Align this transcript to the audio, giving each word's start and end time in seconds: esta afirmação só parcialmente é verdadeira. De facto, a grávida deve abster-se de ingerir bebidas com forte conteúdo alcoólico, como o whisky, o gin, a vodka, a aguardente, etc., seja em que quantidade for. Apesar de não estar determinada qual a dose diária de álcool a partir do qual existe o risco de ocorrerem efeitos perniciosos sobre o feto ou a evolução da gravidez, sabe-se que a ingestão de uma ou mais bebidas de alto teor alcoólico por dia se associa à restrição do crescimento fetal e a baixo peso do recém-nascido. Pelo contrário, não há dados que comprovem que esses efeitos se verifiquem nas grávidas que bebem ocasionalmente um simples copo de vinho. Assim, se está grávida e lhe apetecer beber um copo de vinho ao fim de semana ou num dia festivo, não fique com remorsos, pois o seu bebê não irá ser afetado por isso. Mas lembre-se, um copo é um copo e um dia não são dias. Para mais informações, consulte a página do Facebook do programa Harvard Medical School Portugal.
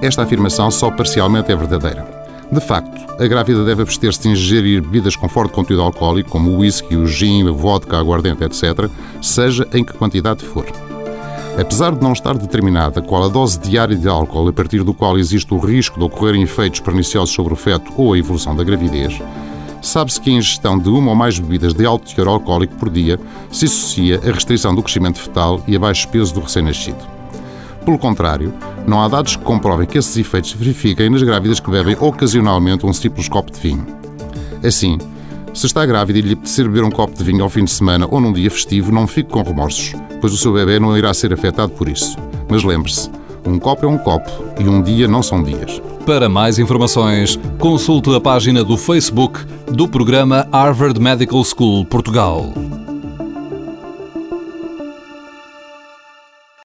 esta 0.00 0.22
afirmação 0.22 0.70
só 0.70 0.90
parcialmente 0.90 1.50
é 1.50 1.56
verdadeira. 1.56 2.06
De 2.50 2.60
facto, 2.60 3.22
a 3.22 3.26
grávida 3.26 3.64
deve 3.64 3.82
abster-se 3.82 4.22
de 4.22 4.28
ingerir 4.30 4.80
bebidas 4.80 5.16
com 5.16 5.28
forte 5.28 5.52
conteúdo 5.52 5.82
alcoólico, 5.82 6.30
como 6.30 6.50
o 6.50 6.58
whisky, 6.58 6.96
o 6.96 7.06
gin, 7.06 7.46
a 7.48 7.52
vodka, 7.52 7.96
a 7.96 8.00
aguardente, 8.00 8.42
etc., 8.42 8.88
seja 9.20 9.68
em 9.74 9.84
que 9.84 9.92
quantidade 9.92 10.44
for. 10.44 10.64
Apesar 11.60 11.94
de 11.94 12.02
não 12.02 12.12
estar 12.12 12.38
determinada 12.38 13.02
qual 13.02 13.24
a 13.24 13.28
dose 13.28 13.58
diária 13.58 13.96
de 13.96 14.08
álcool 14.08 14.48
a 14.48 14.52
partir 14.52 14.84
do 14.84 14.94
qual 14.94 15.18
existe 15.18 15.52
o 15.52 15.58
risco 15.58 15.98
de 15.98 16.04
ocorrerem 16.04 16.42
efeitos 16.42 16.78
perniciosos 16.78 17.34
sobre 17.34 17.52
o 17.52 17.56
feto 17.56 17.92
ou 17.96 18.12
a 18.12 18.18
evolução 18.18 18.54
da 18.54 18.62
gravidez, 18.62 19.20
sabe-se 19.82 20.20
que 20.20 20.30
a 20.30 20.34
ingestão 20.34 20.78
de 20.78 20.88
uma 20.88 21.10
ou 21.10 21.16
mais 21.16 21.38
bebidas 21.38 21.74
de 21.74 21.84
alto 21.84 22.14
teor 22.14 22.28
alcoólico 22.28 22.76
por 22.76 22.88
dia 22.88 23.18
se 23.50 23.64
associa 23.64 24.20
à 24.24 24.30
restrição 24.30 24.72
do 24.72 24.82
crescimento 24.82 25.18
fetal 25.18 25.60
e 25.66 25.74
a 25.74 25.78
baixo 25.80 26.08
peso 26.08 26.32
do 26.32 26.40
recém-nascido. 26.40 27.04
Pelo 27.84 27.98
contrário, 27.98 28.54
não 28.88 29.02
há 29.02 29.08
dados 29.08 29.36
que 29.36 29.44
comprovem 29.44 29.86
que 29.86 29.98
esses 29.98 30.16
efeitos 30.16 30.50
se 30.50 30.56
verifiquem 30.56 31.10
nas 31.10 31.22
grávidas 31.22 31.60
que 31.60 31.70
bebem 31.70 31.96
ocasionalmente 32.00 32.86
um 32.86 32.92
simples 32.92 33.28
copo 33.28 33.52
de 33.52 33.60
vinho. 33.60 33.86
Assim, 34.64 34.98
se 35.54 35.66
está 35.66 35.84
grávida 35.84 36.18
e 36.18 36.22
lhe 36.22 36.32
apetecer 36.32 36.66
beber 36.66 36.84
um 36.84 36.90
copo 36.90 37.16
de 37.16 37.22
vinho 37.22 37.42
ao 37.42 37.50
fim 37.50 37.64
de 37.64 37.70
semana 37.70 38.06
ou 38.10 38.20
num 38.20 38.32
dia 38.32 38.50
festivo, 38.50 38.90
não 38.90 39.06
fique 39.06 39.30
com 39.30 39.42
remorsos, 39.42 39.94
pois 40.20 40.32
o 40.32 40.36
seu 40.36 40.52
bebê 40.52 40.78
não 40.80 40.96
irá 40.96 41.12
ser 41.12 41.32
afetado 41.32 41.72
por 41.72 41.88
isso. 41.88 42.16
Mas 42.48 42.64
lembre-se, 42.64 43.10
um 43.46 43.58
copo 43.58 43.84
é 43.84 43.88
um 43.88 43.98
copo 43.98 44.30
e 44.58 44.68
um 44.68 44.82
dia 44.82 45.06
não 45.06 45.22
são 45.22 45.42
dias. 45.42 45.80
Para 46.06 46.28
mais 46.28 46.58
informações, 46.58 47.38
consulte 47.58 48.14
a 48.14 48.20
página 48.20 48.64
do 48.64 48.76
Facebook 48.76 49.40
do 49.70 49.86
programa 49.86 50.48
Harvard 50.50 50.98
Medical 50.98 51.44
School 51.44 51.84
Portugal. 51.84 52.52